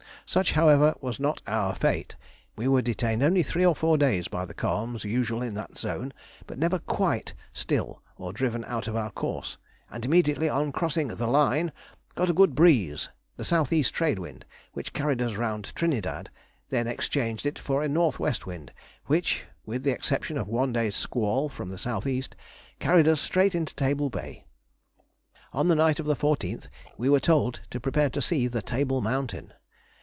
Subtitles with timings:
[0.27, 2.15] Such, however, was not our fate.
[2.55, 6.13] We were detained only three or four days by the calms usual in that zone,
[6.47, 9.57] but never quite still, or driven out of our course,
[9.91, 11.73] and immediately on crossing "the line,"
[12.15, 16.29] got a good breeze (the south east trade wind), which carried us round Trinidad,
[16.69, 18.71] then exchanged it for a north west wind,
[19.07, 22.37] which, with the exception of one day's squall from the south east,
[22.79, 24.45] carried us straight into Table Bay.
[25.51, 29.01] On the night of the 14th we were told to prepare to see the Table
[29.01, 29.51] Mountain.